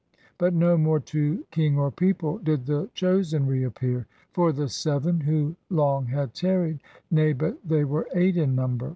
[0.39, 4.07] But no more to king or people Did the Chosen reappear.
[4.33, 6.79] For the seven, who long had tarried,—
[7.11, 8.89] Nay, but they were eight in number.